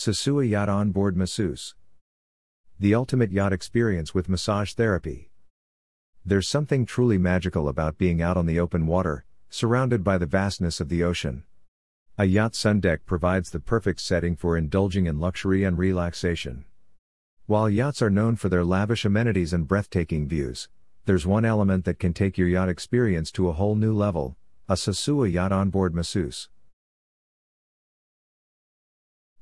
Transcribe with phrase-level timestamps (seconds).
[0.00, 1.74] Sosua Yacht Onboard Masseuse.
[2.78, 5.28] The ultimate yacht experience with massage therapy.
[6.24, 10.80] There's something truly magical about being out on the open water, surrounded by the vastness
[10.80, 11.44] of the ocean.
[12.16, 16.64] A yacht sun deck provides the perfect setting for indulging in luxury and relaxation.
[17.44, 20.70] While yachts are known for their lavish amenities and breathtaking views,
[21.04, 24.76] there's one element that can take your yacht experience to a whole new level a
[24.76, 26.48] Sosua Yacht Onboard Masseuse.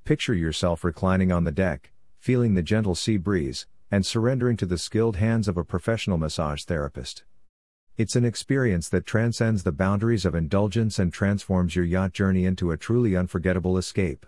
[0.09, 4.79] Picture yourself reclining on the deck, feeling the gentle sea breeze, and surrendering to the
[4.79, 7.25] skilled hands of a professional massage therapist.
[7.99, 12.71] It's an experience that transcends the boundaries of indulgence and transforms your yacht journey into
[12.71, 14.25] a truly unforgettable escape.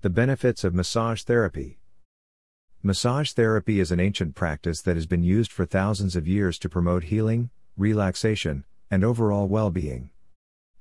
[0.00, 1.78] The benefits of massage therapy.
[2.82, 6.68] Massage therapy is an ancient practice that has been used for thousands of years to
[6.68, 10.10] promote healing, relaxation, and overall well being.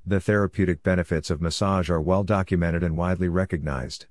[0.05, 4.07] The therapeutic benefits of massage are well documented and widely recognized.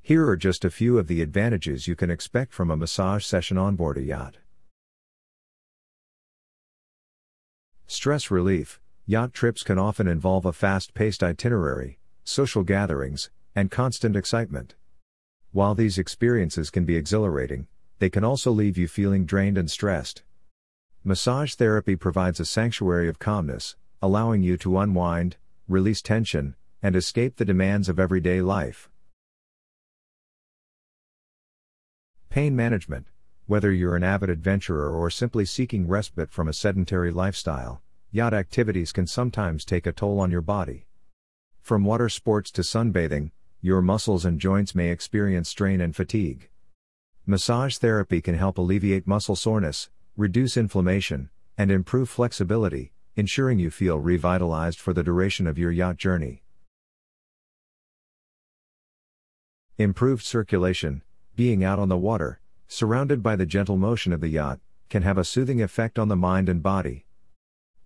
[0.00, 3.58] Here are just a few of the advantages you can expect from a massage session
[3.58, 4.38] on board a yacht.
[7.86, 14.16] Stress relief Yacht trips can often involve a fast paced itinerary, social gatherings, and constant
[14.16, 14.74] excitement.
[15.52, 17.68] While these experiences can be exhilarating,
[18.00, 20.24] they can also leave you feeling drained and stressed.
[21.04, 25.36] Massage therapy provides a sanctuary of calmness, allowing you to unwind,
[25.68, 28.88] release tension, and escape the demands of everyday life.
[32.28, 33.06] Pain management.
[33.46, 37.80] Whether you're an avid adventurer or simply seeking respite from a sedentary lifestyle,
[38.10, 40.86] yacht activities can sometimes take a toll on your body.
[41.62, 46.48] From water sports to sunbathing, your muscles and joints may experience strain and fatigue.
[47.24, 53.98] Massage therapy can help alleviate muscle soreness, reduce inflammation, and improve flexibility, ensuring you feel
[53.98, 56.42] revitalized for the duration of your yacht journey.
[59.78, 61.02] Improved circulation,
[61.34, 65.16] being out on the water, surrounded by the gentle motion of the yacht, can have
[65.16, 67.06] a soothing effect on the mind and body.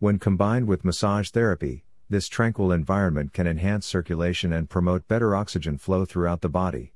[0.00, 5.78] When combined with massage therapy, this tranquil environment can enhance circulation and promote better oxygen
[5.78, 6.92] flow throughout the body.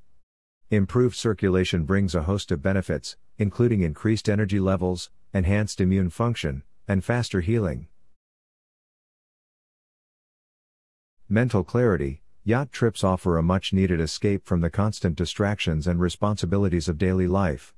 [0.69, 7.01] Improved circulation brings a host of benefits, including increased energy levels, enhanced immune function, and
[7.01, 7.87] faster healing.
[11.29, 16.87] Mental clarity Yacht trips offer a much needed escape from the constant distractions and responsibilities
[16.87, 17.73] of daily life.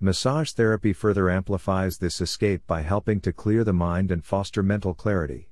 [0.00, 4.92] Massage therapy further amplifies this escape by helping to clear the mind and foster mental
[4.92, 5.48] clarity.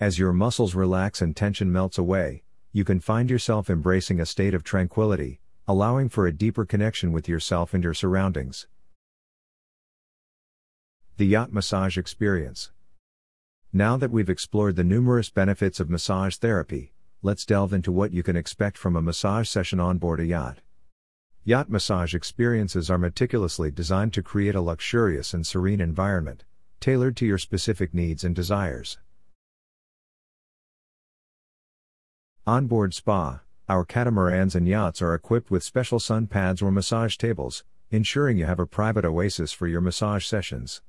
[0.00, 4.52] As your muscles relax and tension melts away, you can find yourself embracing a state
[4.52, 5.38] of tranquility,
[5.68, 8.66] allowing for a deeper connection with yourself and your surroundings.
[11.16, 12.72] The Yacht Massage Experience.
[13.72, 16.92] Now that we've explored the numerous benefits of massage therapy,
[17.22, 20.58] let's delve into what you can expect from a massage session on board a yacht.
[21.44, 26.42] Yacht massage experiences are meticulously designed to create a luxurious and serene environment,
[26.80, 28.98] tailored to your specific needs and desires.
[32.48, 37.62] Onboard spa, our catamarans and yachts are equipped with special sun pads or massage tables,
[37.92, 40.82] ensuring you have a private oasis for your massage sessions.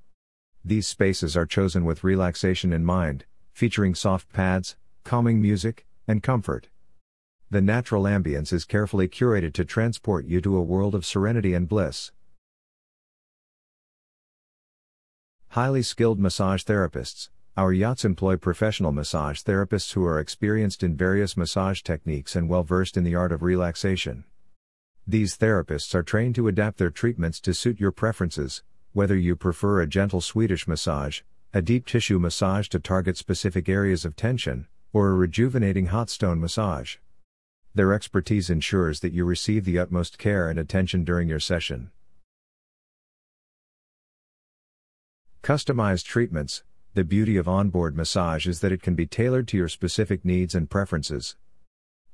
[0.64, 6.70] These spaces are chosen with relaxation in mind, featuring soft pads, calming music, and comfort.
[7.50, 11.68] The natural ambience is carefully curated to transport you to a world of serenity and
[11.68, 12.12] bliss.
[15.50, 21.36] Highly skilled massage therapists, our yachts employ professional massage therapists who are experienced in various
[21.36, 24.24] massage techniques and well versed in the art of relaxation.
[25.06, 29.81] These therapists are trained to adapt their treatments to suit your preferences, whether you prefer
[29.81, 31.22] a gentle Swedish massage,
[31.53, 36.40] a deep tissue massage to target specific areas of tension, or a rejuvenating hot stone
[36.40, 36.97] massage.
[37.74, 41.91] Their expertise ensures that you receive the utmost care and attention during your session.
[45.41, 46.63] Customized treatments
[46.94, 50.53] the beauty of onboard massage is that it can be tailored to your specific needs
[50.53, 51.38] and preferences.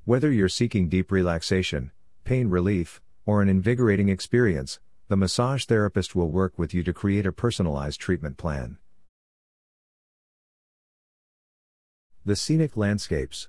[0.06, 1.90] Whether you're seeking deep relaxation,
[2.26, 7.26] pain relief, or an invigorating experience, the massage therapist will work with you to create
[7.26, 8.78] a personalized treatment plan.
[12.26, 13.48] The Scenic Landscapes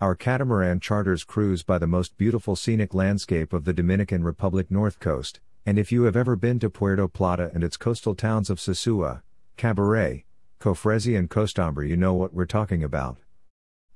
[0.00, 4.98] Our catamaran charters cruise by the most beautiful scenic landscape of the Dominican Republic north
[4.98, 8.58] coast, and if you have ever been to Puerto Plata and its coastal towns of
[8.58, 9.20] Sosua,
[9.58, 10.24] Cabarete,
[10.58, 13.18] Cofresi and Costambar you know what we're talking about.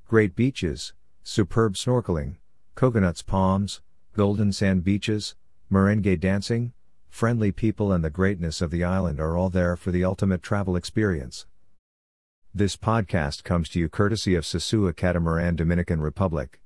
[0.07, 0.93] Great beaches,
[1.23, 2.37] superb snorkeling,
[2.75, 3.81] coconuts palms,
[4.13, 5.37] golden sand beaches,
[5.71, 6.73] merengue dancing,
[7.09, 10.75] friendly people and the greatness of the island are all there for the ultimate travel
[10.75, 11.47] experience.
[12.53, 16.61] This podcast comes to you courtesy of Sosua Catamaran Dominican Republic,